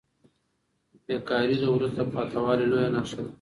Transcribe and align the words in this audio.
بې 1.05 1.15
کاري 1.29 1.55
د 1.61 1.65
وروسته 1.75 2.01
پاته 2.13 2.37
والي 2.45 2.65
لویه 2.71 2.89
نښه 2.95 3.15
ده. 3.23 3.29